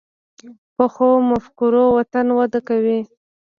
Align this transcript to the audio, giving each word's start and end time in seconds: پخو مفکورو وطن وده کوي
پخو 0.75 1.09
مفکورو 1.29 1.83
وطن 1.97 2.27
وده 2.37 2.59
کوي 2.67 2.99